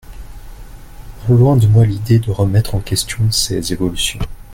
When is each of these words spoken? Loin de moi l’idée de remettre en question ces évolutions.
Loin 1.29 1.57
de 1.57 1.67
moi 1.67 1.85
l’idée 1.85 2.17
de 2.17 2.31
remettre 2.31 2.73
en 2.73 2.79
question 2.79 3.29
ces 3.29 3.71
évolutions. 3.71 4.17